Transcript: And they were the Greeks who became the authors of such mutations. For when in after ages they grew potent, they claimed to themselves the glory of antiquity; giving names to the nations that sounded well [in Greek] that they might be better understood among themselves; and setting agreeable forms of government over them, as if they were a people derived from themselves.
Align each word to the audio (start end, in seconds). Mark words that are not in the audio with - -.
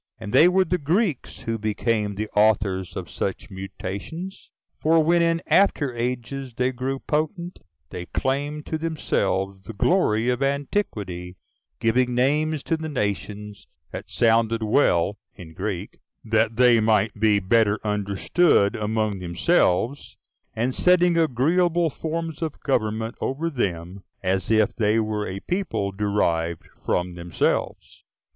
And 0.19 0.33
they 0.33 0.47
were 0.47 0.65
the 0.65 0.79
Greeks 0.79 1.41
who 1.41 1.59
became 1.59 2.15
the 2.15 2.27
authors 2.35 2.95
of 2.95 3.07
such 3.07 3.51
mutations. 3.51 4.49
For 4.79 5.03
when 5.03 5.21
in 5.21 5.43
after 5.45 5.93
ages 5.93 6.55
they 6.55 6.71
grew 6.71 6.97
potent, 6.97 7.59
they 7.91 8.07
claimed 8.07 8.65
to 8.65 8.79
themselves 8.79 9.67
the 9.67 9.73
glory 9.73 10.27
of 10.29 10.41
antiquity; 10.41 11.37
giving 11.79 12.15
names 12.15 12.63
to 12.63 12.77
the 12.77 12.89
nations 12.89 13.67
that 13.91 14.09
sounded 14.09 14.63
well 14.63 15.19
[in 15.35 15.53
Greek] 15.53 15.99
that 16.25 16.55
they 16.55 16.79
might 16.79 17.19
be 17.19 17.39
better 17.39 17.79
understood 17.83 18.75
among 18.75 19.19
themselves; 19.19 20.17
and 20.55 20.73
setting 20.73 21.15
agreeable 21.15 21.91
forms 21.91 22.41
of 22.41 22.59
government 22.61 23.13
over 23.21 23.51
them, 23.51 24.03
as 24.23 24.49
if 24.49 24.75
they 24.75 24.99
were 24.99 25.27
a 25.27 25.41
people 25.41 25.91
derived 25.91 26.67
from 26.83 27.13
themselves. 27.13 28.03